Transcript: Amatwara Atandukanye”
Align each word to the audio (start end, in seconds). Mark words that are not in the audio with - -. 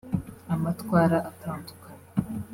Amatwara 0.53 1.17
Atandukanye” 1.31 1.91